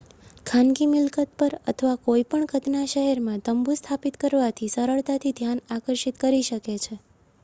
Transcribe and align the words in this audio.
ખાનગી 0.45 0.85
મિલકત 0.87 1.19
પર 1.37 1.51
અથવા 1.71 1.97
કોઈ 2.05 2.23
પણ 2.25 2.47
કદના 2.53 2.87
શહેરમાં 2.87 3.43
તંબુ 3.43 3.75
સ્થાપિત 3.75 4.17
કરવાથી 4.19 4.71
સરળતાથી 4.71 5.35
ધ્યાન 5.35 5.63
આકર્ષિત 5.71 6.19
કરી 6.19 6.43
શકે 6.43 6.59
છે 6.65 6.75